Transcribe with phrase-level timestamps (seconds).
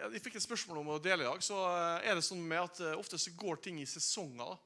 [0.00, 1.42] jeg fikk et spørsmål om å dele i dag.
[1.44, 4.56] Så eh, er det sånn med at eh, ofte så går ting i sesonger.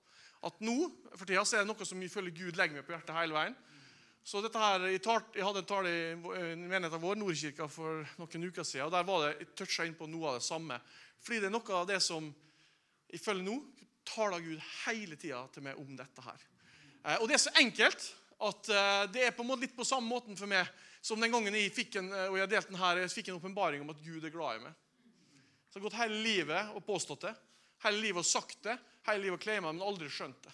[0.45, 0.77] At nå
[1.15, 3.57] for tida så er det noe som ifølge Gud legger meg på hjertet hele veien.
[4.25, 8.05] Så dette her, Jeg, tar, jeg hadde en tale i eh, menigheten vår, Nordkirka, for
[8.21, 8.87] noen uker siden.
[8.87, 10.81] og Der var det, jeg toucha inn på noe av det samme.
[11.25, 12.31] Fordi det er noe av det som
[13.15, 13.59] ifølge nå
[14.05, 16.41] taler Gud hele tida til meg om dette her.
[17.21, 18.03] Og det er så enkelt
[18.45, 18.69] at
[19.13, 20.69] det er på en måte litt på samme måten for meg
[21.05, 23.85] som den gangen jeg fikk en, og jeg delte den her, jeg fikk en åpenbaring
[23.85, 24.84] om at Gud er glad i meg.
[25.75, 27.33] Så har gått hele livet og påstått det.
[27.83, 28.77] Hele livet og sagt det.
[29.09, 30.53] Hele livet og claima men aldri skjønt det.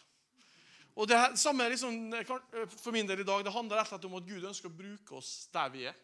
[0.96, 1.98] Og det her- samme liksom,
[2.80, 4.76] for min del i dag, det handler rett og slett om at Gud ønsker å
[4.78, 5.98] bruke oss der vi er.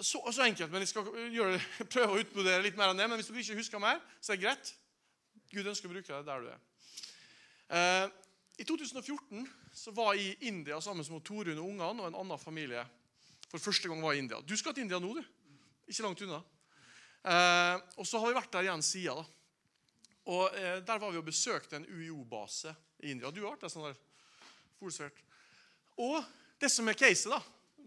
[0.00, 1.04] Så, så enkelt, men jeg skal
[1.36, 1.60] gjøre,
[1.92, 3.08] prøve å utbrodere litt mer enn det.
[3.12, 4.72] Men hvis du ikke husker mer, så er det greit.
[5.52, 6.60] Gud ønsker å bruke deg der du er.
[7.76, 8.06] Eh,
[8.64, 9.44] I 2014
[9.76, 12.86] så var jeg i India sammen med Torunn og ungene og en annen familie.
[13.52, 14.40] For første gang var jeg i India.
[14.40, 15.22] Du skal til India nå, du.
[15.92, 16.40] Ikke langt unna.
[17.20, 19.24] Eh, og så har vi vært der igjen siden.
[20.30, 22.72] Og eh, Der var vi og besøkte en UiO-base
[23.04, 23.32] i India.
[23.32, 23.98] Du har vært der sånn der
[24.80, 25.18] Fullsvært.
[26.00, 26.22] Og
[26.60, 27.40] det som er caset, da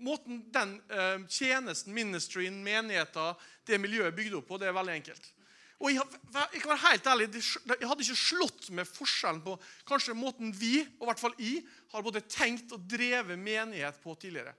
[0.03, 4.95] Måten den eh, tjenesten, ministryen, menigheten, det miljøet er bygd opp på, det er veldig
[4.97, 5.27] enkelt.
[5.83, 6.01] Og jeg,
[6.33, 9.53] jeg kan være helt ærlig, jeg hadde ikke slått med forskjellen på
[9.87, 11.61] kanskje måten vi, og i hvert fall jeg,
[11.93, 14.55] har både tenkt og drevet menighet på tidligere.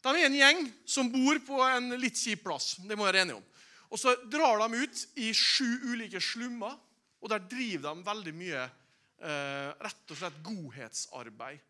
[0.00, 2.78] De er en gjeng som bor på en litt kjip plass.
[2.80, 3.46] Det må jeg være enig om.
[3.90, 6.76] Og så drar de ut i sju ulike slummer,
[7.20, 11.64] og der driver de veldig mye eh, rett og slett godhetsarbeid.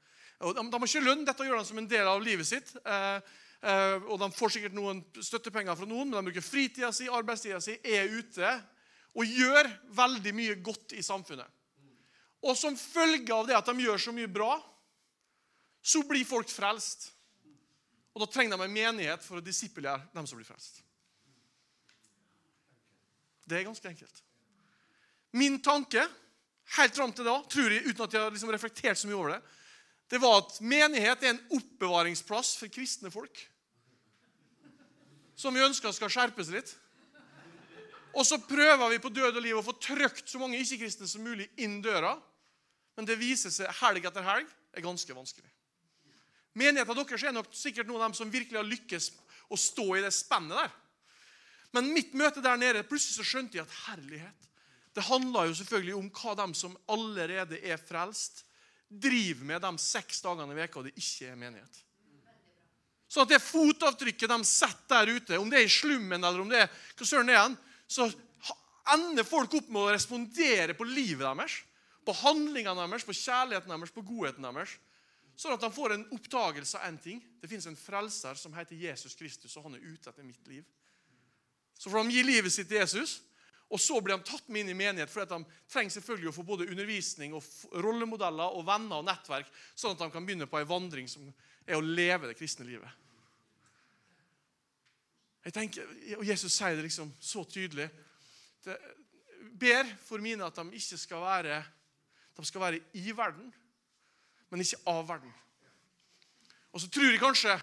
[0.47, 2.73] Og de, de har ikke lønn, dette gjør de som en del av livet sitt.
[2.81, 7.09] Eh, eh, og De får sikkert noen støttepenger fra noen, men de bruker fritida si,
[7.13, 8.53] arbeidstida si, er ute
[9.19, 11.49] og gjør veldig mye godt i samfunnet.
[12.47, 14.55] Og som følge av det at de gjør så mye bra,
[15.83, 17.11] så blir folk frelst.
[18.15, 20.81] Og da trenger de en menighet for å disippelgjøre dem som blir frelst.
[23.51, 24.23] Det er ganske enkelt.
[25.35, 26.05] Min tanke
[26.77, 29.35] helt fram til da, tror jeg, uten at jeg har liksom reflektert så mye over
[29.35, 29.41] det,
[30.11, 33.43] det var at menighet er en oppbevaringsplass for kristne folk.
[35.39, 36.73] Som vi ønsker skal skjerpes litt.
[38.11, 41.23] Og så prøver vi på død og liv å få trykt så mange ikke-kristne som
[41.23, 42.17] mulig inn døra.
[42.99, 45.51] Men det viser seg helg etter helg er ganske vanskelig.
[46.59, 49.13] Menigheten deres er nok sikkert noen av dem som virkelig har lykkes
[49.51, 50.75] å stå i det spennet der.
[51.77, 54.49] Men mitt møte der nede, plutselig så skjønte jeg at herlighet
[54.97, 58.45] Det handla jo selvfølgelig om hva de som allerede er frelst,
[58.91, 61.77] driver med de seks dagene i veka det ikke er menighet.
[63.11, 66.51] Sånn at det fotavtrykket de setter der ute, om det er i slummen eller om
[66.51, 67.57] det er hva søren det igjen,
[67.91, 68.07] så
[68.95, 71.57] ender folk opp med å respondere på livet deres,
[72.07, 74.77] på handlingene deres, på kjærligheten deres, på godheten deres.
[75.39, 77.23] Sånn at de får en oppdagelse av en ting.
[77.41, 80.67] Det fins en frelser som heter Jesus Kristus, og han er ute etter mitt liv.
[81.81, 83.21] Så får de gi livet sitt til Jesus,
[83.71, 85.09] og så blir de tatt med inn i menighet.
[85.09, 85.39] For de
[85.71, 87.47] trenger selvfølgelig å få både undervisning og
[87.81, 89.49] rollemodeller og venner og nettverk,
[89.79, 91.29] sånn at de kan begynne på en vandring som
[91.65, 92.99] er å leve det kristne livet.
[95.47, 97.89] Jeg tenker, og Jesus sier det liksom så tydelig.
[98.67, 98.77] Det,
[99.61, 101.63] ber for mine at de ikke skal være
[102.37, 103.51] De skal være i verden,
[104.49, 105.33] men ikke av verden.
[106.73, 107.57] Og så tror jeg kanskje,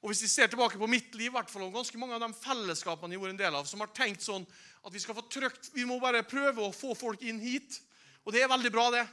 [0.00, 3.14] og hvis vi ser tilbake på mitt liv, hvert og ganske mange av de fellesskapene
[3.14, 4.46] jeg har en del av, som har tenkt sånn
[4.80, 7.82] at vi skal få trykt, vi må bare prøve å få folk inn hit.
[8.24, 9.04] Og det er veldig bra, det.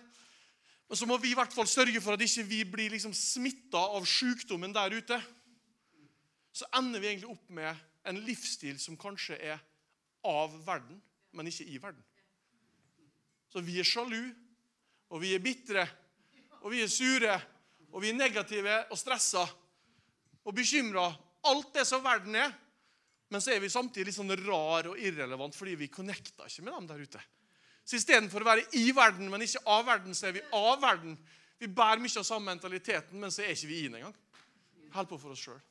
[0.88, 3.82] Men så må vi i hvert fall sørge for at ikke vi blir liksom smitta
[3.98, 5.20] av sykdommen der ute.
[6.56, 9.60] Så ender vi egentlig opp med en livsstil som kanskje er
[10.24, 11.02] av verden,
[11.36, 12.04] men ikke i verden.
[13.52, 14.32] Så vi er sjalu,
[15.12, 15.84] og vi er bitre,
[16.64, 17.36] og vi er sure,
[17.92, 19.44] og vi er negative og stressa
[20.48, 21.10] og bekymra.
[21.48, 22.54] Alt det som verden er.
[23.30, 26.74] Men så er vi samtidig litt sånn rar og irrelevant fordi vi connecta ikke med
[26.78, 27.24] dem der ute.
[27.88, 31.16] Så istedenfor å være i verden, men ikke av verden, så er vi av verden.
[31.60, 34.16] Vi bærer mye av samme mentaliteten, men så er ikke vi i den engang.
[34.94, 35.62] Holder på for oss sjøl.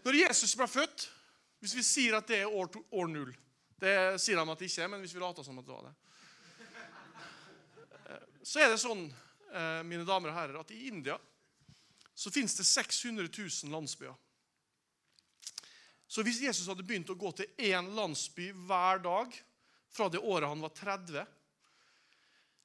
[0.00, 1.10] Når Jesus ble født,
[1.60, 3.32] hvis vi sier at det er år, to, år null
[3.76, 5.84] Det sier de at det ikke er, men hvis vi later som at det var
[5.90, 5.94] det
[8.48, 9.04] Så er det sånn,
[9.86, 11.16] mine damer og herrer, at i India
[12.14, 14.14] så finnes det 600 000 landsbyer.
[16.10, 19.34] Så hvis Jesus hadde begynt å gå til én landsby hver dag
[19.94, 21.22] fra det året han var 30,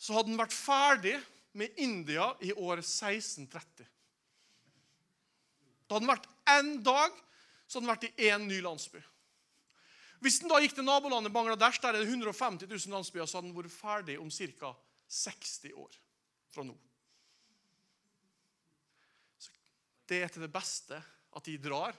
[0.02, 1.16] så hadde han vært ferdig
[1.56, 3.86] med India i år 1630.
[5.86, 7.20] Da hadde han vært én dag,
[7.68, 9.02] så hadde han vært i én ny landsby.
[10.26, 13.54] Hvis han da gikk til nabolandet Bangladesh, der er det 150 000 landsbyer, så hadde
[13.54, 14.74] han vært ferdig om ca.
[15.06, 16.02] 60 år
[16.56, 16.76] fra nå.
[19.42, 19.52] Så
[20.10, 21.02] det er til det beste
[21.36, 21.96] at de drar,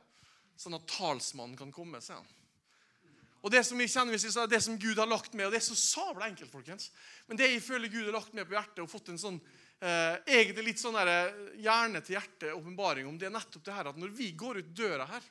[0.56, 2.32] sånn at talsmannen kan komme, sier han.
[3.44, 5.68] Og Det som vi kjenner, vi det som Gud har lagt med, og det er
[5.68, 6.88] så sabla enkelt, folkens,
[7.28, 10.16] men det jeg føler Gud har lagt med på hjertet og fått en sånn eh,
[10.24, 11.30] egentlig litt sånn der,
[11.62, 15.06] hjerne til hjerte-åpenbaring om, det er nettopp det her at når vi går ut døra
[15.12, 15.28] her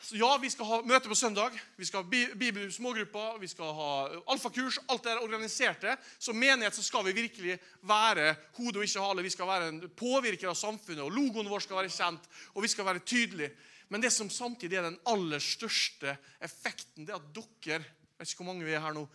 [0.00, 3.70] så ja, vi skal ha møte på søndag, vi skal ha bibel smågrupper, vi skal
[3.76, 3.90] ha
[4.34, 4.76] alfakurs.
[4.92, 5.94] Alt det er organiserte.
[6.18, 7.56] Som menighet så skal vi virkelig
[7.88, 9.24] være hode og ikke hale.
[9.24, 12.72] Vi skal være en påvirker av samfunnet, og logoen vår skal være kjent, og vi
[12.74, 13.54] skal være tydelige.
[13.88, 18.30] Men det som samtidig er den aller største effekten, det er at dere jeg vet
[18.30, 19.08] ikke hvor mange vi er her nå,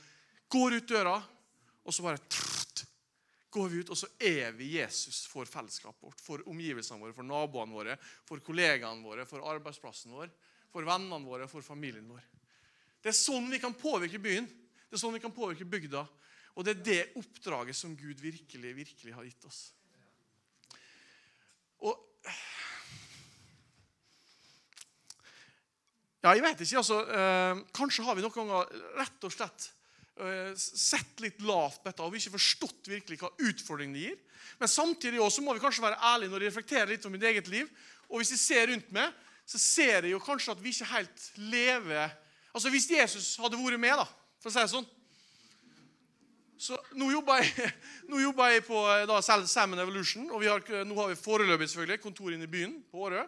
[0.52, 1.16] går ut døra,
[1.88, 2.84] og så bare trrrt,
[3.50, 7.26] går vi ut, og så er vi Jesus for fellesskapet vårt, for omgivelsene våre, for
[7.26, 7.96] naboene våre,
[8.28, 10.34] for kollegaene våre, for arbeidsplassen vår
[10.70, 12.24] for vennene våre, for familien vår.
[13.00, 14.48] Det er sånn vi kan påvirke byen.
[14.90, 16.04] Det er sånn vi kan påvirke bygda.
[16.58, 19.70] Og det er det oppdraget som Gud virkelig, virkelig har gitt oss.
[21.80, 21.96] Og
[26.20, 26.78] Ja, jeg vet ikke.
[26.82, 28.66] altså, øh, Kanskje har vi noen ganger
[29.00, 29.70] rett og slett
[30.20, 34.18] øh, sett litt lavt på dette og vi ikke forstått virkelig hva utfordringen det gir.
[34.60, 37.48] Men samtidig også må vi kanskje være ærlige når vi reflekterer litt om mitt eget
[37.48, 37.72] liv.
[38.10, 39.16] Og hvis jeg ser rundt meg,
[39.50, 42.10] så ser jeg jo kanskje at vi ikke helt lever
[42.50, 44.06] Altså Hvis Jesus hadde vært med, da,
[44.42, 44.88] for å si det sånn
[46.60, 47.70] så Nå jobber jeg,
[48.12, 52.36] nå jobber jeg på da, Salmon Evolution, og har, nå har vi foreløpig selvfølgelig kontor
[52.36, 53.22] inne i byen på Årø.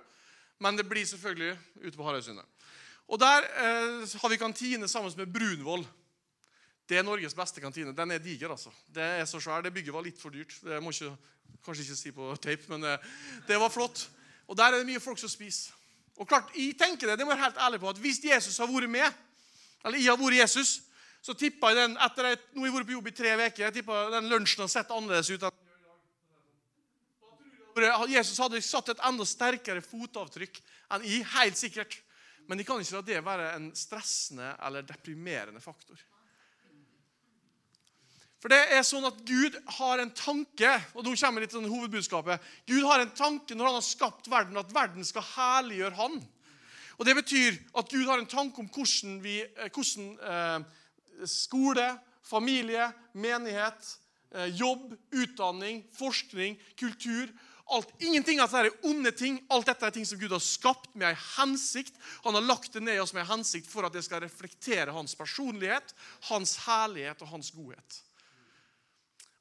[0.62, 2.68] Men det blir selvfølgelig ute på Harøysundet.
[3.08, 5.86] Og Der eh, har vi kantine sammen med Brunvoll.
[6.90, 7.96] Det er Norges beste kantine.
[7.96, 8.74] Den er diger, altså.
[8.92, 9.64] Det er så svær.
[9.64, 10.58] Det bygget var litt for dyrt.
[10.60, 11.16] Det må ikke,
[11.64, 14.10] kanskje ikke si på tape, men det, eh, det var flott.
[14.48, 15.72] Og der er det mye folk som spiser.
[16.20, 18.58] Og klart, jeg tenker det, det må jeg være helt ærlig på, at Hvis Jesus
[18.58, 19.20] har vært med,
[19.86, 20.82] eller jeg har vært Jesus,
[21.22, 23.64] så tippa jeg den etter at nå har jeg vært på jobb i tre uker,
[23.66, 25.46] jeg tippa den lunsjen har sett annerledes ut.
[28.12, 30.62] Jesus hadde satt et enda sterkere fotavtrykk
[30.92, 32.00] enn jeg, helt sikkert.
[32.50, 36.00] Men de kan ikke la det være en stressende eller deprimerende faktor.
[38.42, 42.42] For det er sånn at Gud har en tanke, og nå kommer litt sånn hovedbudskapet.
[42.70, 46.18] Gud har en tanke når han har skapt verden, at verden skal herliggjøre han.
[46.98, 51.88] Og Det betyr at Gud har en tanke om hvordan, vi, eh, hvordan eh, skole,
[52.26, 53.96] familie, menighet,
[54.34, 57.30] eh, jobb, utdanning, forskning, kultur
[57.72, 59.38] alt, Ingenting av dette er onde ting.
[59.52, 61.96] Alt dette er ting som Gud har skapt med en hensikt.
[62.26, 64.92] Han har lagt det ned i oss med en hensikt for at det skal reflektere
[64.92, 65.94] hans personlighet,
[66.28, 68.02] hans herlighet og hans godhet.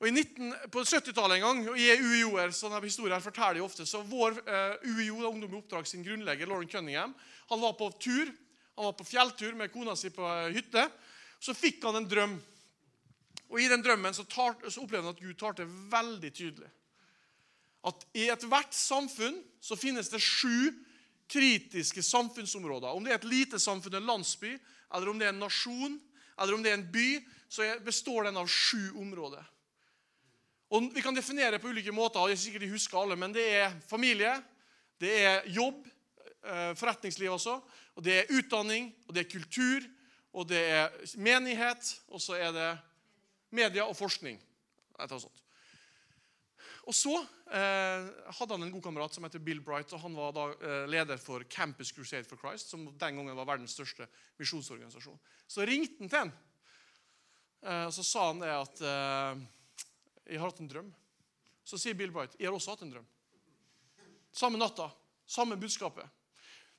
[0.01, 3.85] Og i 19, På 70-tallet en gang, og i UiO-er, sånne historier forteller jeg ofte,
[3.87, 7.13] så vår eh, UiO, Ungdom i oppdrag, sin grunnlegger, Lauren Cunningham,
[7.51, 8.31] han var på tur,
[8.77, 10.87] han var på fjelltur med kona si på uh, hytte.
[11.43, 12.39] Så fikk han en drøm.
[13.51, 16.71] Og I den drømmen så, tar, så opplevde han at Gud talte veldig tydelig.
[17.91, 20.71] At i ethvert samfunn så finnes det sju
[21.31, 22.95] kritiske samfunnsområder.
[22.95, 24.55] Om det er et lite samfunn, en landsby,
[24.95, 25.99] eller om det er en nasjon,
[26.41, 27.09] eller om det er en by,
[27.53, 29.45] så består den av sju områder.
[30.71, 32.21] Og Vi kan definere det på ulike måter.
[32.21, 34.43] og jeg sikkert de husker alle, men Det er familie,
[35.01, 35.87] det er jobb,
[36.45, 37.61] eh, forretningsliv også,
[37.97, 39.81] og det er utdanning, og det er kultur,
[40.33, 42.79] og det er menighet, og så er det
[43.51, 44.41] media og forskning.
[46.87, 47.15] Og så
[47.51, 48.09] eh,
[48.39, 49.93] hadde han en god kamerat som heter Bill Bright.
[49.93, 53.49] og Han var da eh, leder for Campus Crusade for Christ, som den gangen var
[53.49, 54.07] verdens største
[54.39, 55.19] misjonsorganisasjon.
[55.49, 56.33] Så ringte han til ham,
[57.63, 59.49] eh, og så sa han det at eh,
[60.31, 60.91] jeg har hatt en drøm.
[61.67, 63.07] Så sier Bill Bright jeg har også hatt en drøm.
[64.33, 64.89] Samme natta,
[65.27, 66.07] samme budskapet.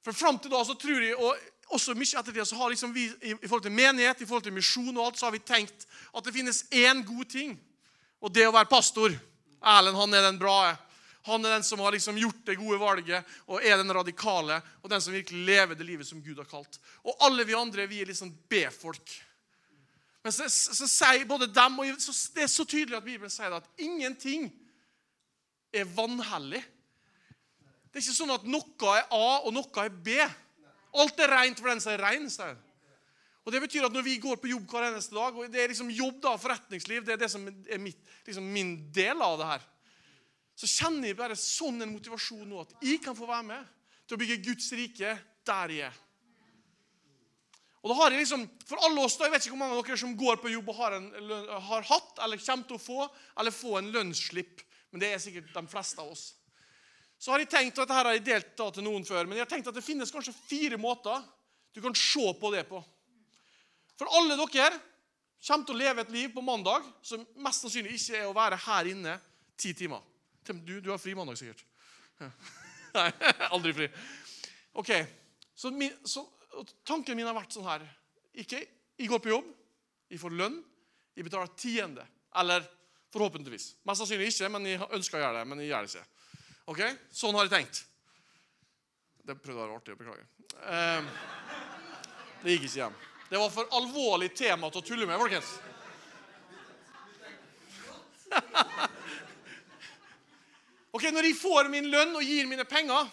[0.02, 1.36] For Fram til da så tror jeg, og
[1.76, 4.96] også mye ettertid, så har liksom vi i forhold til menighet, i forhold til misjon
[4.98, 7.54] og alt, så har vi tenkt at det finnes én god ting,
[8.22, 9.14] og det å være pastor.
[9.62, 10.74] Erlend han er den bra.
[11.30, 14.90] Han er den som har liksom gjort det gode valget og er den radikale og
[14.90, 16.80] den som virkelig lever det livet som Gud har kalt.
[17.06, 19.14] Og alle vi andre vi er liksom B-folk.
[20.22, 21.88] Men så, så, sier både dem og
[22.36, 24.50] Det er så tydelig at Bibelen sier at ingenting
[25.74, 26.62] er vanhellig.
[27.92, 30.20] Det er ikke sånn at noe er A, og noe er B.
[31.02, 32.28] Alt er rent for den som er rein.
[33.42, 35.72] Og Det betyr at når vi går på jobb hver eneste dag, og det er
[35.72, 39.50] liksom jobb da, forretningsliv, det er det som er mitt, liksom min del av det
[39.50, 39.68] her,
[40.62, 43.70] så kjenner jeg bare sånn en motivasjon nå at jeg kan få være med
[44.06, 45.16] til å bygge Guds rike
[45.48, 46.00] der jeg er.
[47.82, 49.88] Og da har jeg liksom, For alle oss da, Jeg vet ikke hvor mange av
[49.88, 51.08] dere som går på jobb og har, en,
[51.70, 53.08] har hatt eller kommer til å få
[53.42, 54.62] eller få en lønnsslipp.
[54.92, 56.26] Men det er sikkert de fleste av oss.
[57.22, 59.38] Så har jeg tenkt, og dette her har jeg delt da til noen før, men
[59.38, 61.22] jeg har tenkt at det finnes kanskje fire måter
[61.72, 62.82] du kan se på det på.
[64.00, 64.72] For alle dere
[65.46, 68.58] kommer til å leve et liv på mandag som mest sannsynlig ikke er å være
[68.66, 69.16] her inne
[69.58, 70.02] ti timer.
[70.50, 71.62] Du, du har fri mandag, sikkert.
[72.98, 73.08] Nei,
[73.54, 73.88] aldri fri.
[74.82, 74.92] Ok,
[75.56, 76.26] så, min, så
[76.88, 77.86] tanken min har vært sånn her.
[78.42, 78.60] Ikke,
[79.00, 79.48] jeg går på jobb,
[80.12, 80.58] jeg får lønn,
[81.16, 82.06] jeg betaler tiende.
[82.42, 82.66] Eller
[83.12, 83.66] forhåpentligvis.
[83.88, 85.46] Mest sannsynlig ikke, men jeg ønsker å gjøre det.
[85.52, 86.08] Men jeg gjør det ikke.
[86.72, 86.82] Ok,
[87.12, 87.76] Sånn har jeg tenkt.
[89.22, 89.98] Det prøvde å være artig.
[90.00, 90.28] Beklager.
[90.72, 91.02] Eh,
[92.42, 92.96] det gikk ikke hjem.
[93.32, 95.50] Det var for alvorlig tema til å tulle med, folkens.
[100.96, 103.04] ok, Når jeg får min lønn og gir mine penger,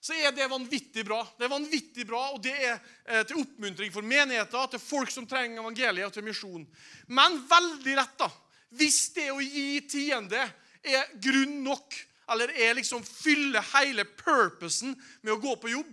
[0.00, 1.22] så er det vanvittig bra.
[1.38, 5.26] Det er vanvittig bra, og det er eh, til oppmuntring for menigheter, til folk som
[5.28, 6.66] trenger evangeliet, og til misjon.
[7.08, 8.30] Men veldig lett, da.
[8.76, 10.42] Hvis det å gi tiende
[10.86, 11.96] er grunn nok,
[12.30, 15.92] eller er liksom fyller hele purposen med å gå på jobb,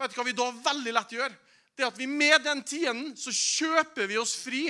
[0.00, 1.36] vet du hva vi da veldig lett gjør?
[1.76, 4.66] Det at vi med den tienden så kjøper vi oss fri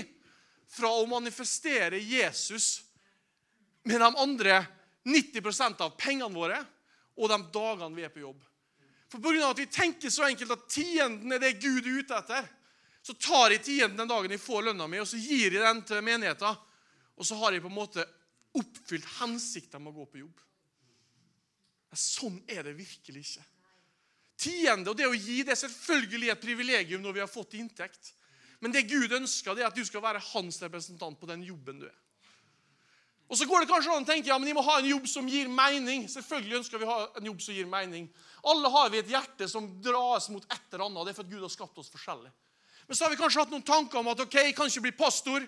[0.70, 2.84] fra å manifestere Jesus
[3.82, 4.60] med de andre
[5.06, 6.60] 90% av pengene våre
[7.18, 8.38] og de dagene vi er på jobb.
[9.10, 9.50] For pga.
[9.50, 12.48] at vi tenker så enkelt at tienden er det Gud er ute etter,
[13.02, 15.80] så tar jeg tienden den dagen jeg får lønna mi, og så gir jeg den
[15.88, 16.58] til menigheten.
[17.16, 18.04] Og så har jeg på en måte
[18.56, 20.44] oppfylt hensikten med å gå på jobb.
[21.90, 23.46] Men sånn er det virkelig ikke.
[24.40, 28.12] Tiende og det å gi det er selvfølgelig et privilegium når vi har fått inntekt.
[28.60, 31.80] Men det Gud ønsker, det er at du skal være hans representant på den jobben
[31.82, 31.98] du er.
[33.30, 35.04] Og så går det kanskje an å tenke ja, men jeg må ha en jobb
[35.06, 36.08] som gir mening.
[36.10, 38.08] Selvfølgelig ønsker vi å ha en jobb som gir mening.
[38.50, 41.04] Alle har vi et hjerte som dras mot et eller annet.
[41.06, 42.32] Det er for at Gud har skapt oss forskjellig.
[42.88, 44.94] Men så har vi kanskje hatt noen tanker om at ok, jeg kan ikke bli
[44.99, 45.46] pastor,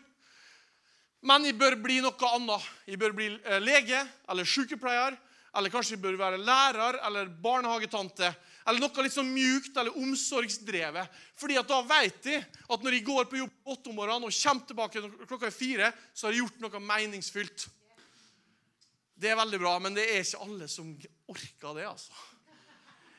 [1.26, 2.70] men jeg bør bli noe annet.
[2.86, 5.18] Jeg bør bli eh, lege eller sykepleier,
[5.56, 8.30] eller kanskje bør være lærer eller barnehagetante.
[8.66, 11.20] Eller noe litt sånn mjukt eller omsorgsdrevet.
[11.36, 14.36] Fordi at da vet de at når de går på jobb åtte om morgenen og
[14.36, 17.66] kommer tilbake klokka er fire, så har de gjort noe meningsfylt.
[19.22, 20.88] Det er veldig bra, men det er ikke alle som
[21.30, 21.86] orker det.
[21.90, 22.14] altså.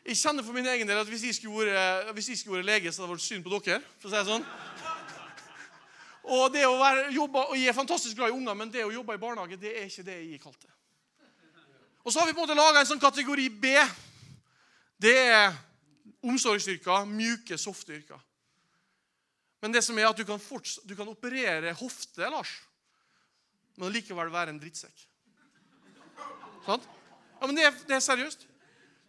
[0.04, 2.72] Jeg kjenner for min egen del at hvis jeg skulle vært, hvis jeg skulle vært
[2.72, 3.80] lege, så hadde det vært synd på dere.
[4.02, 4.48] for å si det sånn.
[6.34, 8.92] Og det å være, jobbe, og Jeg er fantastisk glad i unger, men det å
[8.92, 10.72] jobbe i barnehage det er ikke det jeg er kalt til.
[12.04, 13.72] Og så har vi på en måte laga en sånn kategori B.
[15.00, 15.56] Det er
[16.24, 18.20] omsorgsyrker, mjuke, softe yrker.
[19.64, 22.52] Men det som er at du kan, fortsatt, du kan operere hofte, Lars,
[23.80, 25.06] men likevel være en drittsekk.
[26.66, 26.84] Sant?
[27.40, 28.44] Ja, men det er, det er seriøst.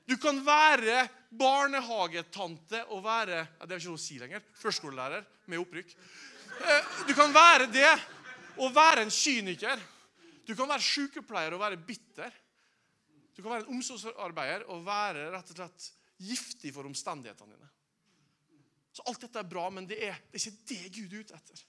[0.06, 4.42] Du kan være barnehagetante og være ja, Det er ikke noe å si lenger.
[4.60, 5.94] Førskolelærer med opprykk.
[6.60, 7.90] Eh, du kan være det
[8.60, 9.80] og være en kyniker.
[10.46, 12.30] Du kan være sykepleier og være bitter.
[13.34, 15.88] Du kan være en omsorgsarbeider og være rett og slett
[16.24, 17.70] giftig for omstendighetene dine.
[18.94, 21.38] Så Alt dette er bra, men det er, det er ikke det Gud er ute
[21.38, 21.64] etter.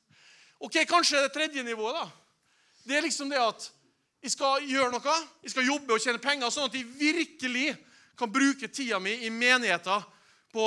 [0.62, 1.98] Ok, Kanskje det tredje nivået.
[1.98, 2.06] da.
[2.86, 3.72] Det er liksom det at
[4.22, 7.76] jeg skal gjøre noe, jeg skal jobbe og tjene penger, sånn at jeg virkelig
[8.18, 10.06] kan bruke tida mi i menigheten
[10.54, 10.66] på,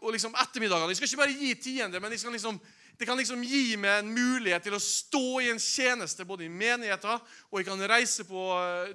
[0.00, 0.90] på liksom ettermiddagene.
[0.90, 2.58] Jeg skal ikke bare gi tiende, men jeg skal liksom,
[2.96, 6.52] det kan liksom gi meg en mulighet til å stå i en tjeneste både i
[6.52, 8.44] menigheter, og jeg kan reise på,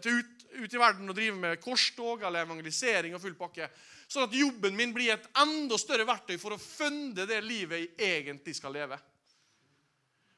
[0.01, 3.69] til ut, ut, i verden og drive med korstog eller evangelisering og full pakke.
[4.11, 8.23] Sånn at jobben min blir et enda større verktøy for å funde det livet jeg
[8.23, 8.97] egentlig skal leve.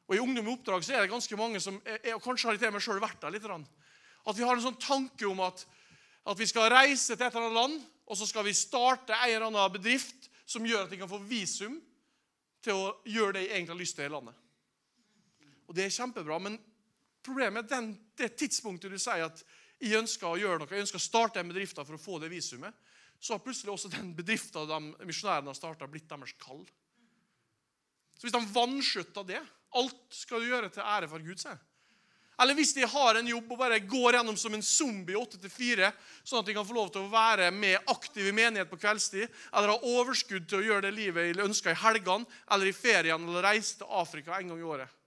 [0.09, 2.57] Og I Ungdom i oppdrag så er det ganske mange som er, og kanskje har
[2.57, 5.63] jeg til meg selv vært der litt, at vi har en sånn tanke om at
[6.23, 9.25] at vi skal reise til et eller annet land, og så skal vi starte en
[9.27, 11.75] eller annen bedrift som gjør at vi kan få visum
[12.63, 14.39] til å gjøre det jeg egentlig har lyst til i landet.
[15.67, 16.57] Og Det er kjempebra, men
[17.23, 19.43] problemet er den, det tidspunktet du sier at
[19.83, 22.31] jeg ønsker å gjøre noe, jeg ønsker å starte en bedrift for å få det
[22.31, 22.75] visumet,
[23.19, 26.63] så har plutselig også den bedriften de misjonærene har starta, blitt deres kall.
[28.15, 29.43] Så hvis de vanskjøtter det
[29.73, 31.57] Alt skal du gjøre til ære for Gud, sier
[32.41, 35.91] eller hvis de har en jobb og bare går gjennom som en zombie 8-4,
[36.25, 39.29] sånn at de kan få lov til å være med aktiv i menighet på kveldstid,
[39.53, 43.29] eller ha overskudd til å gjøre det livet de ønsker i helgene, eller i feriene
[43.29, 44.99] eller reise til Afrika en gang i året.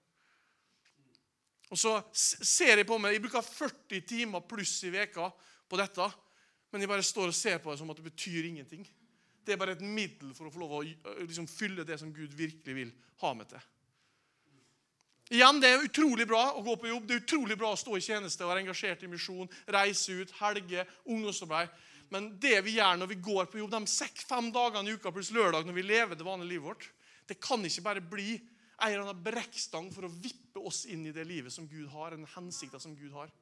[1.74, 5.26] Og så ser jeg på meg, Jeg bruker 40 timer pluss i veka
[5.66, 6.06] på dette,
[6.70, 8.86] men jeg bare står og ser på det som at det betyr ingenting.
[9.46, 12.34] Det er bare et middel for å få lov å liksom, fylle det som Gud
[12.34, 12.92] virkelig vil
[13.22, 13.66] ha med til.
[15.26, 17.96] Igjen, Det er utrolig bra å gå på jobb, det er utrolig bra å stå
[17.98, 21.72] i tjeneste være engasjert i misjon, reise ut, helge, ungdomsarbeid.
[22.14, 25.10] Men det vi gjør når vi går på jobb de seks, fem dagene i uka
[25.10, 26.86] pluss lørdag når vi lever det vanlige livet vårt,
[27.26, 31.14] det kan ikke bare bli ei eller annen brekkstang for å vippe oss inn i
[31.16, 33.32] det livet som Gud har, en hensikt som Gud har.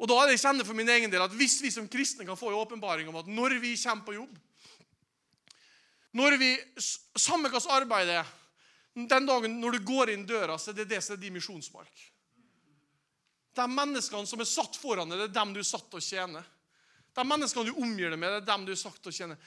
[0.00, 2.24] Og da er det jeg kjenner for min egen del at Hvis vi som kristne
[2.24, 4.38] kan få en åpenbaring om at når vi kommer på jobb
[6.16, 6.54] når vi,
[7.20, 8.30] Samme hvilket arbeid det er,
[8.94, 12.06] den dagen når du går inn døra, så er det det som er din misjonsmark.
[13.54, 16.04] De menneskene som er satt foran deg, det er dem du er satt til å
[16.04, 16.42] tjene.
[17.14, 19.38] De menneskene du omgir deg med, det er dem du er satt til å tjene.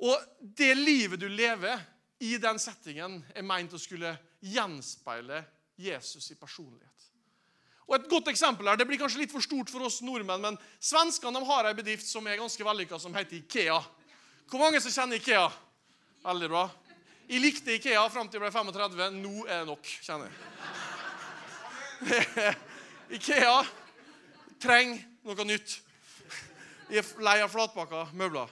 [0.00, 1.80] Og det livet du lever
[2.24, 4.14] i den settingen, er meint å skulle
[4.44, 5.42] gjenspeile
[5.80, 6.86] Jesus i personlighet.
[7.90, 10.58] Og Et godt eksempel her, Det blir kanskje litt for stort for oss nordmenn, men
[10.78, 13.80] svenskene har en bedrift som er ganske vellykka, som heter Ikea.
[14.46, 15.50] Hvor mange som kjenner Ikea?
[16.22, 16.70] Veldig bra.
[17.30, 19.20] Jeg likte Ikea fram til jeg ble 35.
[19.20, 20.34] Nå er det nok, kjenner jeg.
[23.20, 23.60] Ikea
[24.58, 25.76] trenger noe nytt.
[26.90, 28.50] Jeg er lei av flatpakka møbler.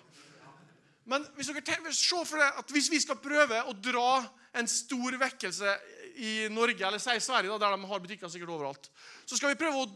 [1.10, 4.22] Men hvis, dere, se for deg at hvis vi skal prøve å dra
[4.54, 5.74] en stor vekkelse
[6.22, 8.90] i Norge, eller si Sverige, der de har butikker sikkert overalt,
[9.26, 9.90] så skal vi prøve å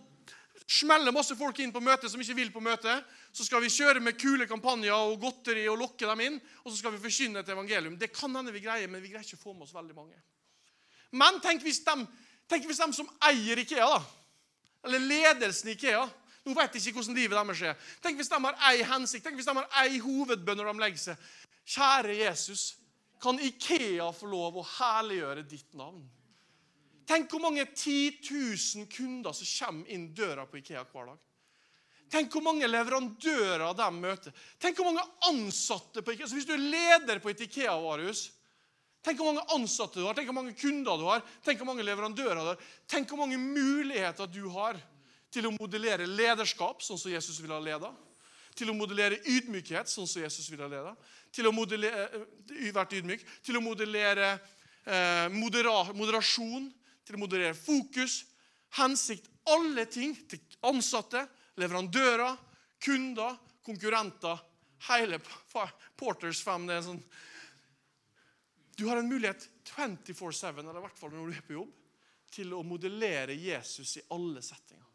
[0.67, 2.95] smelle masse folk inn på møte som ikke vil på møte.
[3.33, 6.41] Så skal vi kjøre med kule kampanjer og godteri og lokke dem inn.
[6.63, 7.99] Og så skal vi forkynne et evangelium.
[7.99, 10.19] Det kan hende vi greier, men vi greier ikke å få med oss veldig mange.
[11.19, 11.97] Men tenk hvis de,
[12.49, 14.03] tenk hvis de som eier Ikea, da,
[14.87, 16.07] eller ledelsen i Ikea
[16.43, 17.91] nå vet jeg ikke hvordan livet deres er.
[18.03, 21.03] Tenk hvis de har ei hensikt, tenk hvis de har ei hovedbønn når de legger
[21.05, 21.29] seg.
[21.75, 22.65] Kjære Jesus,
[23.23, 26.03] kan Ikea få lov å herliggjøre ditt navn?
[27.09, 31.23] Tenk hvor mange 10 000 kunder som kommer inn døra på Ikea hver dag.
[32.13, 34.45] Tenk hvor mange leverandører de møter.
[34.61, 36.29] Tenk hvor mange ansatte på Ikea.
[36.29, 38.31] Så Hvis du er leder på et Ikea-varehus
[39.03, 41.83] Tenk hvor mange ansatte du har, tenk hvor mange kunder du har, tenk hvor mange
[41.83, 42.67] leverandører du har.
[42.87, 44.79] Tenk hvor mange muligheter du har
[45.33, 47.91] til å modellere lederskap, sånn som Jesus ville ha leda.
[48.55, 50.93] Til å modellere ydmykhet, sånn som Jesus ville ha leda.
[51.35, 52.05] Til å modellere,
[52.53, 53.25] eh, vært ydmyk.
[53.43, 54.37] Til å modellere
[54.87, 56.71] eh, modera, moderasjon.
[57.07, 58.23] Til å moderere fokus,
[58.79, 59.29] hensikt.
[59.51, 61.25] Alle ting til ansatte,
[61.59, 62.37] leverandører,
[62.83, 64.41] kunder, konkurrenter.
[64.89, 65.19] Hele
[65.99, 66.67] Porters 5.
[66.67, 67.03] det er sånn.
[68.79, 71.75] Du har en mulighet 24-7, eller i hvert fall når du er på jobb,
[72.33, 74.89] til å modellere Jesus i alle settinger.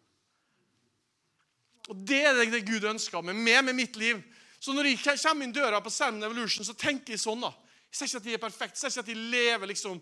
[1.88, 4.20] Og Det er det Gud ønsker med meg, med mitt liv.
[4.60, 7.46] Så når jeg kommer inn døra på Salmon Evolution, så tenker jeg sånn.
[7.46, 7.54] da.
[7.88, 10.02] Jeg ser ikke at de er perfekte, jeg ser ikke at de lever liksom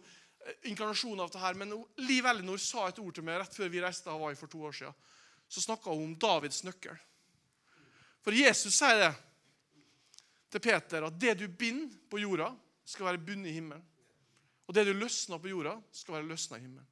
[0.69, 1.73] inkarnasjonen av det her, men
[2.05, 4.61] Liv Ellinor sa et ord til meg rett før vi reiste til Hawaii for to
[4.67, 4.97] år siden.
[5.49, 6.97] Så snakka hun om Davids nøkkel.
[8.25, 9.11] For Jesus sier det
[10.53, 12.51] til Peter at det du binder på jorda,
[12.85, 13.81] skal være bundet i himmelen.
[14.69, 16.91] Og det du løsner på jorda, skal være løsna i himmelen.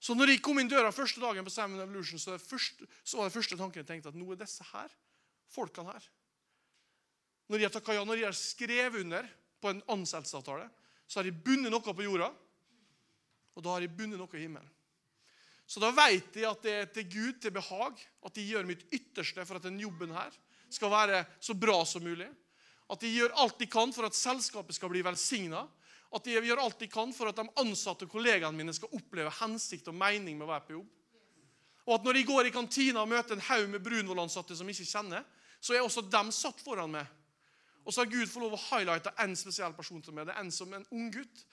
[0.00, 3.28] Så når jeg kom inn døra første dagen på Salmon Evolution, så, første, så var
[3.28, 4.92] det første tanken jeg tenkte at nå er disse her,
[5.52, 6.08] folkene her
[7.48, 7.60] Når
[8.16, 9.28] de har skrevet under
[9.60, 10.68] på en ansettelsesavtale,
[11.06, 12.30] så har de bundet noe på jorda,
[13.54, 14.70] og da har de bundet noe i himmelen.
[15.66, 18.84] Så da vet de at det er til Gud til behag, at de gjør mitt
[18.92, 20.34] ytterste for at den jobben her
[20.72, 22.28] skal være så bra som mulig.
[22.90, 25.62] At de gjør alt de kan for at selskapet skal bli velsigna,
[26.14, 29.88] at de gjør alt de kan for at de ansatte kollegaene mine skal oppleve hensikt
[29.90, 30.90] og mening med å være på jobb.
[31.84, 34.86] Og at når de går i kantina og møter en haug med Brunvoll-ansatte som ikke
[34.88, 35.24] kjenner,
[35.60, 37.08] så er også dem satt foran meg.
[37.84, 40.26] Og så har Gud fått lov å highlighte en spesiell person til meg.
[40.26, 41.44] Det er en som en ung gutt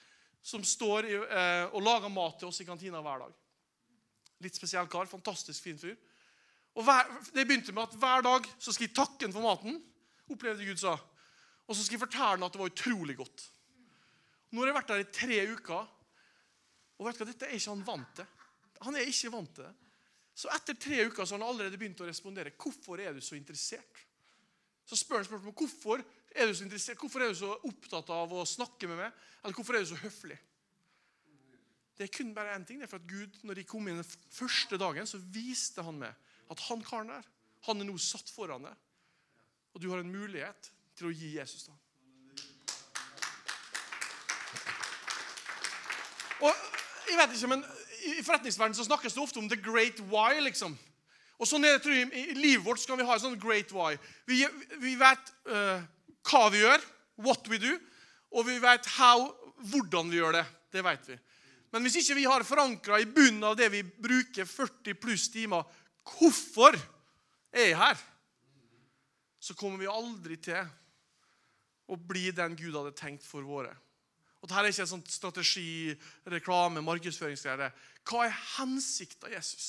[0.42, 3.34] som står i, eh, og lager mat til oss i kantina hver dag.
[4.42, 5.06] Litt spesiell kar.
[5.06, 5.96] Fantastisk fin fyr.
[6.74, 9.82] Og hver, Det begynte med at hver dag så skal jeg takke ham for maten,
[10.30, 10.96] opplevde Gud sa.
[11.68, 13.50] Og så skal jeg fortelle ham at det var utrolig godt.
[14.52, 15.86] Nå har jeg vært der i tre uker,
[16.98, 18.26] og vet du hva, dette er ikke han vant til.
[18.82, 19.74] Han er ikke vant til det.
[20.34, 22.50] Så etter tre uker så har han allerede begynt å respondere.
[22.56, 24.06] 'Hvorfor er du så interessert?'
[24.84, 26.98] Så spør han spørsmål hvorfor er du så interessert?
[27.00, 29.20] Hvorfor er du så opptatt av å snakke med meg?
[29.42, 30.38] Eller hvorfor er du så høflig?
[31.98, 32.80] Det er kun bare én ting.
[32.80, 36.00] Det er for at Gud, når de kom inn den første dagen, så viste han
[36.00, 37.28] meg at han karen der,
[37.68, 38.78] han er nå satt foran deg.
[39.72, 41.76] Og du har en mulighet til å gi Jesus da.
[46.42, 46.50] Og
[47.08, 47.62] jeg vet ikke, men
[48.02, 50.40] I forretningsverdenen så snakkes det ofte om the great why.
[50.42, 50.74] liksom.
[51.38, 53.72] Og sånn er det, tror jeg, I livet vårt skal vi ha en sånn great
[53.74, 53.94] why.
[54.26, 54.42] Vi,
[54.82, 55.82] vi vet uh,
[56.28, 56.82] hva vi gjør,
[57.22, 57.72] what we do,
[58.32, 59.28] og vi vet how,
[59.70, 60.46] hvordan vi gjør det.
[60.72, 61.18] Det vet vi.
[61.72, 65.64] Men hvis ikke vi har forankra i bunnen av det vi bruker 40 pluss timer
[66.02, 66.74] Hvorfor
[67.54, 68.00] er jeg her?
[69.38, 70.58] Så kommer vi aldri til
[71.86, 73.70] å bli den Gud hadde tenkt for våre.
[74.42, 75.94] Og Dette er ikke en sånn strategi,
[76.26, 77.70] reklame, markedsføringsgreie.
[78.02, 79.68] Hva er hensikten av Jesus?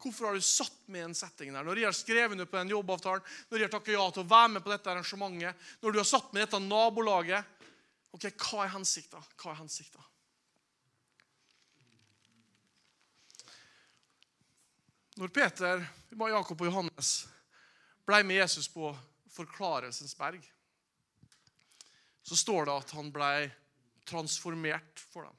[0.00, 1.64] Hvorfor har du satt med en setting der?
[1.66, 4.30] Når de har skrevet under på den jobbavtalen, når de har takket ja til å
[4.30, 7.66] være med på dette arrangementet, når du har satt med dette nabolaget
[8.16, 9.28] ok, Hva er hensikten?
[9.36, 10.06] Hva er hensikten?
[15.20, 15.84] Når Peter,
[16.16, 17.10] Jakob og Johannes
[18.08, 18.88] ble med Jesus på
[19.34, 20.40] Forklarelsens berg,
[22.24, 23.50] så står det at han ble
[24.08, 25.36] transformert for dem.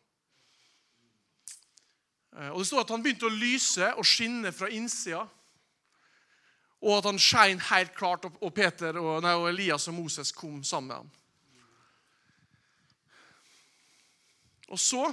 [2.38, 5.26] Eh, og Det står at han begynte å lyse og skinne fra innsida.
[6.82, 10.64] Og at han skein helt klart, og Peter og, nei, og Elias og Moses kom
[10.66, 11.12] sammen med ham.
[14.72, 15.12] Og så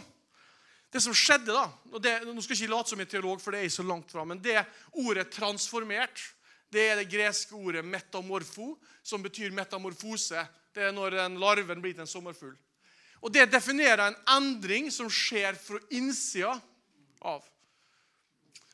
[0.88, 3.52] Det som skjedde, da og det, Nå skal jeg ikke late som en teolog, for
[3.52, 6.32] det er jeg så langt fra, men det ordet 'transformert'
[6.72, 10.48] det er det greske ordet 'metamorfo', som betyr metamorfose.
[10.74, 12.56] Det er når en larven blir til en sommerfugl.
[13.20, 16.60] Og Det definerer en endring som skjer fra innsida
[17.20, 17.44] av.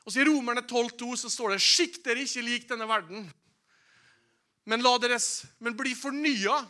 [0.05, 3.31] Og så I Romerne 12,2 så står det 'Skikk dere ikke lik denne verden',
[4.67, 6.65] men, la deres, men bli fornya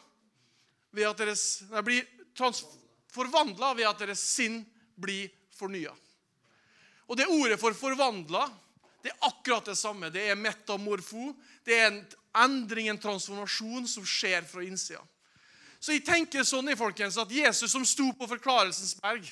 [0.90, 2.00] ved at deres nei, bli
[3.14, 4.64] forvandla ved at deres sinn
[4.98, 5.94] blir fornya.
[7.06, 8.50] Og det ordet for 'forvandla'
[9.04, 10.08] det er akkurat det samme.
[10.08, 11.34] Det er metamorfo.
[11.64, 11.98] Det er en
[12.40, 15.02] endring, en transformasjon, som skjer fra innsida.
[15.76, 19.28] Så jeg tenker sånn folkens, at Jesus som sto på Forklarelsens berg,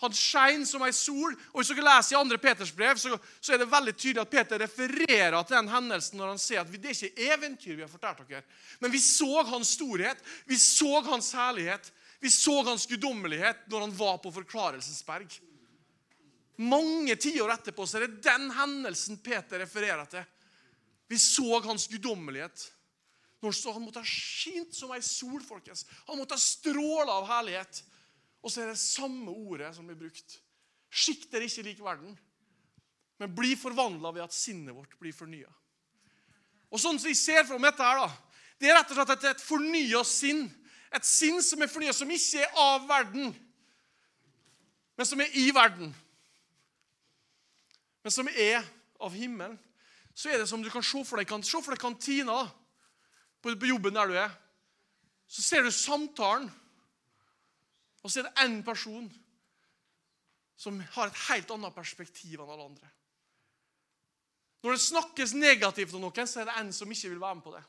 [0.00, 1.34] han skein som ei sol.
[1.52, 2.38] og Hvis dere leser i 2.
[2.42, 6.32] Peters brev, så, så, er det veldig tydelig at Peter refererer til den hendelsen når
[6.34, 8.44] han sier at det er ikke eventyr vi har fortalt dere,
[8.82, 13.94] men vi så hans storhet, vi så hans herlighet, vi så hans guddommelighet når han
[13.98, 15.30] var på Forklarelsens berg.
[16.58, 20.24] Mange tiår etterpå så er det den hendelsen Peter refererer til.
[21.08, 22.64] Vi så hans guddommelighet.
[23.38, 25.38] Når han måtte ha skint som ei sol.
[25.46, 25.86] folkens.
[26.08, 27.84] Han måtte ha stråla av herlighet.
[28.42, 30.38] Og så er det samme ordet som blir brukt.
[30.88, 32.14] Skikk dere ikke lik verden,
[33.18, 35.50] men bli forvandla ved at sinnet vårt blir fornya.
[36.68, 38.08] Og sånn som vi ser meg dette her, da,
[38.58, 40.46] det er rett og slett et fornya sinn.
[40.94, 43.32] Et sinn som er fornya, som ikke er av verden,
[44.98, 45.92] men som er i verden.
[48.02, 48.64] Men som er
[48.98, 49.58] av himmelen.
[50.10, 52.40] Så er det som du kan se for deg, kan, se for deg kantina
[53.38, 54.32] på jobben der du er.
[55.30, 56.48] Så ser du samtalen
[58.08, 59.08] og så er det én person
[60.58, 62.88] som har et helt annet perspektiv enn alle andre.
[64.64, 67.44] Når det snakkes negativt om noen, så er det en som ikke vil være med
[67.44, 67.60] på det.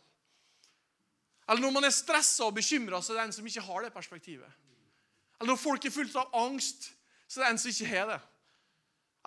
[1.49, 3.91] Eller når man er stressa og bekymra, så er det en som ikke har det
[3.93, 4.55] perspektivet.
[5.37, 6.87] Eller når folk er fullt av angst,
[7.27, 8.19] så er det en som ikke har det.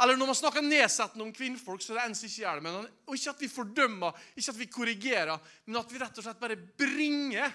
[0.02, 2.64] Eller når man snakker nedsettende om kvinnfolk, så er det en som ikke gjør det.
[2.64, 6.24] Men, og ikke at vi fordømmer, ikke at vi korrigerer, men at vi rett og
[6.24, 7.52] slett bare bringer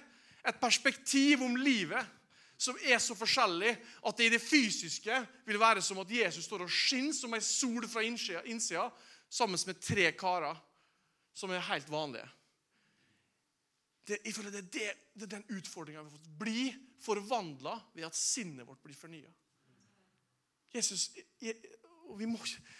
[0.48, 2.13] et perspektiv om livet
[2.58, 6.65] som er så forskjellig at det i det fysiske vil være som at Jesus står
[6.65, 8.88] og skinner som ei sol fra innsida
[9.30, 10.58] sammen med tre karer
[11.38, 12.26] som er helt vanlige.
[14.08, 16.30] Det, jeg føler det, det, det er den utfordringa vi har fått.
[16.39, 16.62] Bli
[17.04, 19.30] forvandla ved at sinnet vårt blir fornya.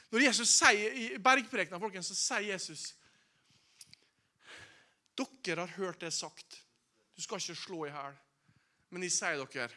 [0.08, 2.94] Når Jesus sier i bergprekena, folkens, så sier Jesus
[5.18, 6.60] Dere har hørt det sagt.
[7.16, 8.18] Du skal ikke slå i hjel.
[8.94, 9.70] Men jeg sier dere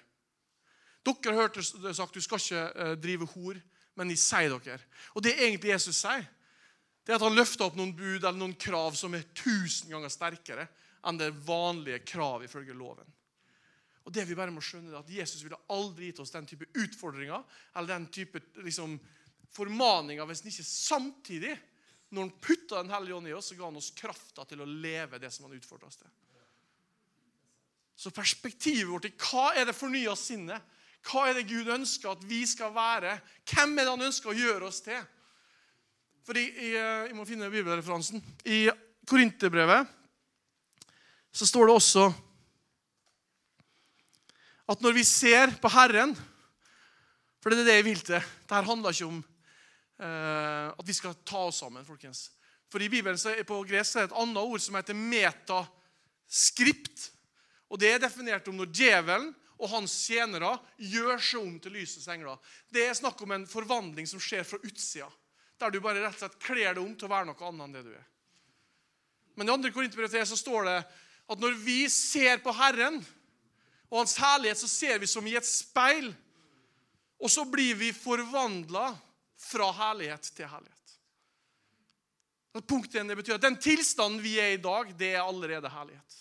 [1.00, 3.56] Dere har hørt det sagt du skal ikke eh, drive hor,
[3.96, 4.82] men jeg sier dere.
[5.16, 6.26] Og det egentlig Jesus sier,
[7.00, 10.12] det er at han løfter opp noen bud eller noen krav som er tusen ganger
[10.12, 10.66] sterkere
[11.08, 13.08] enn det vanlige krav ifølge loven.
[14.04, 16.68] Og det vi bare må skjønne er at Jesus ville aldri gitt oss den type
[16.76, 17.42] utfordringer
[17.74, 18.98] eller den type liksom,
[19.54, 21.56] formaninger hvis han ikke samtidig,
[22.10, 24.68] når han putta Den hellige ånd i oss, så ga han oss krafta til å
[24.68, 26.10] leve det som han utfordra oss til.
[28.00, 30.56] Så perspektivet vårt i hva er det fornya sinnet?
[31.04, 33.18] Hva er det Gud ønsker at vi skal være?
[33.48, 35.00] Hvem er det han ønsker å gjøre oss til?
[36.24, 38.22] For Jeg må finne bibelreferansen.
[38.48, 38.70] I
[39.08, 39.88] Korinterbrevet
[41.32, 42.14] så står det også
[44.70, 46.16] at når vi ser på Herren
[47.40, 48.20] For det er det jeg vil til.
[48.20, 51.84] Dette handler ikke om eh, at vi skal ta oss sammen.
[51.84, 52.30] folkens.
[52.68, 57.10] For I Bibelen på gresk er det et annet ord som heter metaskript.
[57.70, 59.30] Og Det er definert om når djevelen
[59.60, 62.38] og hans tjenere gjør seg om til lysets engler.
[62.72, 65.10] Det er snakk om en forvandling som skjer fra utsida.
[65.60, 67.76] Der du bare rett og slett kler deg om til å være noe annet enn
[67.76, 68.06] det du er.
[69.36, 69.72] Men i 2.
[69.74, 70.78] Korinterbrev så står det
[71.30, 72.98] at når vi ser på Herren
[73.90, 76.10] og Hans herlighet, så ser vi som i et speil.
[77.20, 78.88] Og så blir vi forvandla
[79.40, 80.76] fra herlighet til herlighet.
[82.66, 86.16] Punkt 1, det betyr at Den tilstanden vi er i dag, det er allerede herlighet.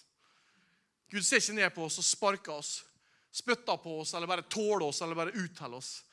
[1.10, 2.74] Gud ser ikke ned på oss og sparker oss,
[3.32, 6.04] spytter på oss eller bare tåler oss eller bare utteller oss.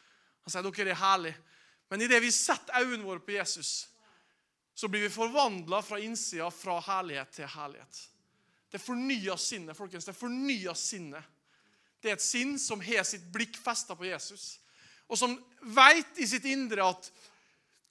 [0.46, 1.37] Han sier dere er herlige.
[1.90, 3.88] Men idet vi setter øynene våre på Jesus,
[4.74, 8.00] så blir vi forvandla fra innsida fra herlighet til herlighet.
[8.72, 9.76] Det fornya sinnet.
[9.76, 11.22] folkens, det fornya sinnet.
[12.02, 14.59] Det er et sinn som har sitt blikk festa på Jesus,
[15.09, 17.09] og som veit i sitt indre at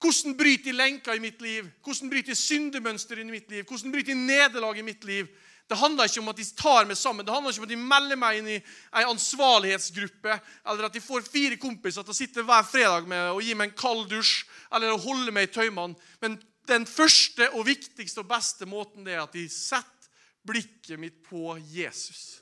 [0.02, 1.68] hvordan bryter jeg lenker i mitt liv?
[1.82, 3.64] Hvordan bryter jeg syndemønster i mitt liv?
[3.64, 5.30] Hvordan bryter jeg nederlag i mitt liv?
[5.66, 7.88] Det handler ikke om at de tar meg sammen, det handler ikke om at de
[7.90, 10.36] melder meg inn i en ansvarlighetsgruppe,
[10.70, 13.72] eller at de får fire kompiser til å sitte hver fredag med og gi meg
[13.72, 15.98] en kald dusj eller å holde meg i tøymene.
[16.22, 16.38] Men
[16.70, 19.92] den første og viktigste og beste måten er at de setter
[20.46, 22.38] blikket mitt på Jesus.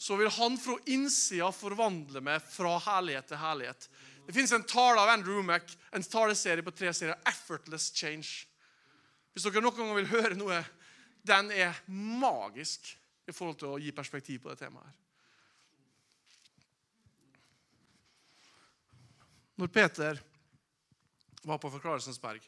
[0.00, 3.88] Så vil han fra innsida forvandle meg fra herlighet til herlighet.
[4.24, 8.46] Det finnes en tale av Andrew Mack, en taleserie på tre serier, 'Effortless Change'.
[9.34, 10.64] Hvis dere noen gang vil høre noe,
[11.26, 12.92] den er magisk
[13.28, 14.86] i forhold til å gi perspektiv på det temaet.
[14.86, 14.96] her.
[19.60, 20.22] Når Peter
[21.42, 22.40] var på Forklarelsens berg,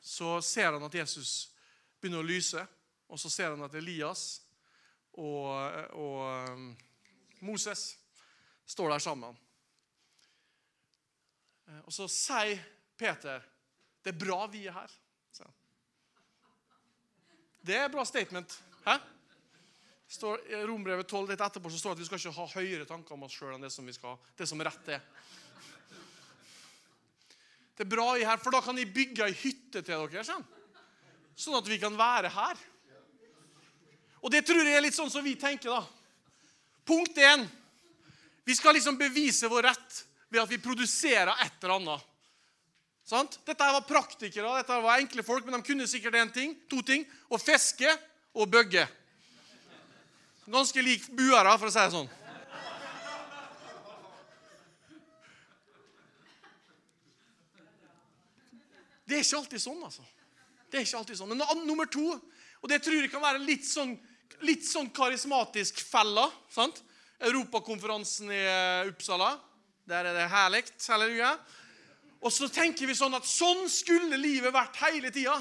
[0.00, 1.48] så ser han at Jesus
[2.00, 2.60] begynner å lyse,
[3.08, 4.26] og så ser han at Elias
[5.16, 5.48] og,
[5.96, 6.68] og um,
[7.48, 7.88] Moses
[8.66, 9.38] står der sammen.
[11.66, 12.60] Eh, og så sier
[12.98, 13.42] Peter
[14.04, 14.92] det er bra vi er her.
[17.66, 18.52] Det er et bra statement.
[18.84, 18.98] Hæ?
[20.08, 22.86] Står I Rombrevet 12 litt etterpå så står det at vi skal ikke ha høyere
[22.86, 25.02] tanker om oss sjøl enn det som, vi skal, det som rett er.
[27.76, 30.22] Det er bra i her, for da kan jeg bygge ei hytte til dere.
[30.24, 30.46] Sånn,
[31.34, 32.62] sånn at vi kan være her.
[34.22, 35.82] Og det tror jeg er litt sånn som vi tenker, da.
[36.86, 37.42] Punkt én.
[38.46, 39.98] Vi skal liksom bevise vår rett
[40.30, 42.12] ved at vi produserer et eller annet.
[43.06, 43.38] Sant?
[43.46, 47.04] Dette var praktikere, dette var enkle folk, men de kunne sikkert én ting, to ting.
[47.30, 47.90] Å fiske
[48.34, 48.82] og bøgge.
[50.50, 52.10] Ganske lik buere, for å si det sånn.
[59.06, 60.02] Det er ikke alltid sånn, altså.
[60.66, 61.30] Det er ikke alltid sånn.
[61.30, 62.08] Men nummer to,
[62.58, 63.92] og det tror jeg kan være litt sånn,
[64.42, 66.82] litt sånn karismatisk fella sant?
[67.22, 69.30] Europakonferansen i eh, Uppsala.
[69.86, 70.64] Der er det herlig.
[70.90, 71.30] Halleluja.
[72.24, 75.36] Og så tenker vi sånn at sånn skulle livet vært hele tida.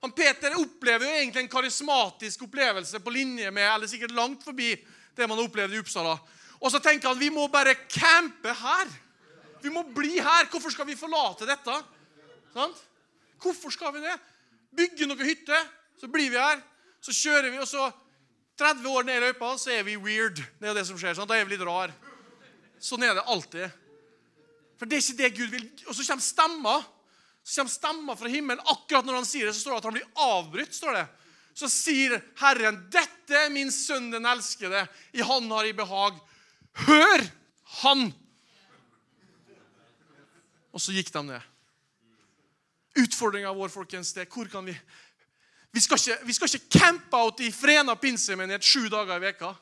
[0.00, 4.72] Han Peter opplever jo egentlig en karismatisk opplevelse på linje med, eller sikkert langt forbi
[5.16, 6.14] det man har opplevd i Uppsala.
[6.60, 8.92] Og så tenker han vi må bare campe her.
[9.60, 10.48] Vi må bli her.
[10.52, 11.74] Hvorfor skal vi forlate dette?
[12.54, 12.80] Sant?
[13.40, 14.16] Hvorfor skal vi det?
[14.76, 15.68] Bygge noen hytter,
[16.00, 16.60] så blir vi her.
[17.00, 17.88] Så kjører vi, og så
[18.60, 20.40] 30 år ned i løypa, så er vi weird.
[20.60, 21.16] Det er det som skjer.
[21.16, 21.28] Sant?
[21.28, 21.92] Da er vi litt rar.
[22.80, 23.79] Sånn er det alltid.
[24.80, 25.64] For det er ikke det Gud vil.
[25.90, 26.84] Og så kommer stemmer.
[27.44, 28.62] Så kommer stemmer fra himmelen.
[28.72, 30.72] Akkurat når han sier det, så står det at han blir avbrutt.
[30.72, 31.04] står det.
[31.60, 34.86] Så sier Herren, 'Dette er min sønn, den elskede.
[35.12, 36.16] I Han har jeg behag.
[36.86, 37.26] Hør
[37.82, 38.14] Han!'
[40.72, 41.40] Og så gikk de ned.
[42.96, 44.78] Utfordringa vår, folkens, det hvor kan vi
[45.72, 49.54] Vi skal ikke, vi skal ikke campe out i Frena pinsemenighet sju dager i veka.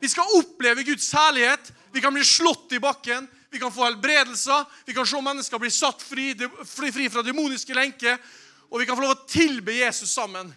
[0.00, 1.72] Vi skal oppleve Guds herlighet.
[1.92, 3.28] Vi kan bli slått i bakken.
[3.50, 4.64] Vi kan få helbredelser.
[4.86, 6.30] Vi kan se mennesker bli satt fri,
[6.66, 8.18] fri fra demoniske lenker.
[8.68, 10.52] Og vi kan få lov å tilbe Jesus sammen.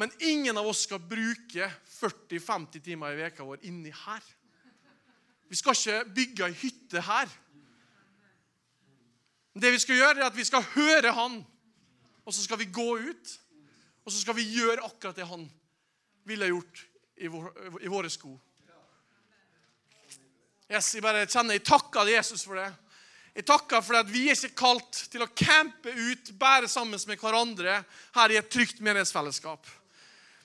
[0.00, 1.68] Men ingen av oss skal bruke
[2.00, 4.24] 40-50 timer i veka vår inni her.
[5.50, 7.28] Vi skal ikke bygge ei hytte her.
[9.60, 11.40] Det vi skal gjøre, er at vi skal høre Han,
[12.24, 13.32] og så skal vi gå ut.
[14.06, 15.44] Og så skal vi gjøre akkurat det Han
[16.24, 16.84] ville gjort
[17.20, 18.32] i, våre sko.
[20.70, 22.68] Yes, jeg bare kjenner jeg takker Jesus for det.
[23.34, 27.18] Jeg takker for at vi er ikke kalt til å campe ut, bære sammen med
[27.18, 27.80] hverandre
[28.14, 29.66] her i et trygt menighetsfellesskap.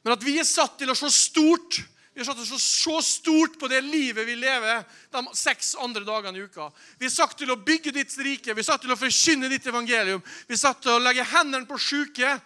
[0.05, 1.83] Men at vi er satt til å se stort
[2.15, 6.05] vi har satt til å se stort på det livet vi lever de seks andre
[6.07, 6.69] dagene i uka.
[6.95, 9.67] Vi er satt til å bygge ditt rike, vi er satt til å forkynne ditt
[9.67, 10.21] evangelium.
[10.47, 12.38] Vi er satt til å legge hendene på syke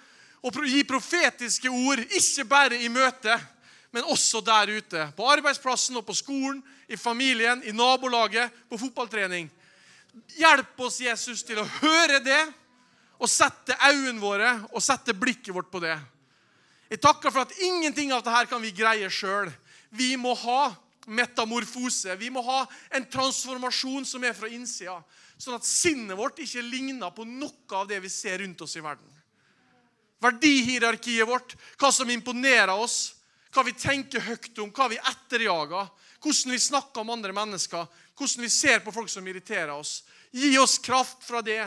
[0.41, 3.37] og gi profetiske ord, ikke bare i møte,
[3.93, 5.05] men også der ute.
[5.13, 9.49] På arbeidsplassen og på skolen, i familien, i nabolaget, på fotballtrening.
[10.39, 12.41] Hjelp oss, Jesus, til å høre det
[13.19, 15.95] og sette øynene våre og sette blikket vårt på det.
[16.89, 19.51] Jeg takker for at ingenting av dette kan vi greie sjøl.
[19.93, 20.71] Vi må ha
[21.05, 22.15] metamorfose.
[22.17, 24.97] Vi må ha en transformasjon som er fra innsida.
[25.37, 28.83] Sånn at sinnet vårt ikke ligner på noe av det vi ser rundt oss i
[28.83, 29.05] verden.
[30.19, 33.15] Verdihierarkiet vårt, hva som imponerer oss,
[33.53, 35.87] hva vi tenker høyt om, hva vi etterjager,
[36.19, 37.85] hvordan vi snakker om andre mennesker,
[38.17, 40.03] hvordan vi ser på folk som irriterer oss.
[40.31, 41.63] Gi oss kraft fra det,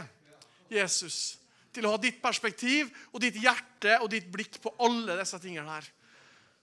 [0.73, 1.39] Jesus
[1.73, 5.79] til å ha ditt perspektiv og ditt hjerte og ditt blikk på alle disse tingene
[5.79, 5.87] her.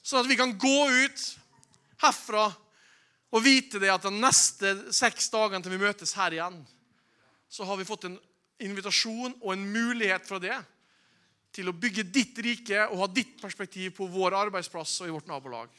[0.06, 1.23] Sånn at vi kan gå ut
[2.04, 2.47] herfra
[3.30, 6.62] og vite det at de neste seks dagene til vi møtes her igjen,
[7.49, 8.17] så har vi fått en
[8.62, 10.56] invitasjon og en mulighet fra det
[11.56, 15.30] til å bygge ditt rike og ha ditt perspektiv på vår arbeidsplass og i vårt
[15.30, 15.69] nabolag.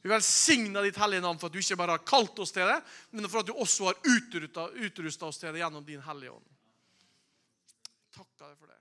[0.00, 2.78] Vi velsigner ditt hellige navn for at du ikke bare har kalt oss til det,
[3.12, 4.00] men for at du også har
[4.86, 6.48] utrusta oss til det gjennom din hellige ånd
[8.20, 8.79] takker deg for det.